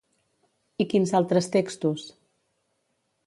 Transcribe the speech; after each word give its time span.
I 0.85 0.87
quins 0.93 1.13
altres 1.19 1.49
textos? 1.57 2.07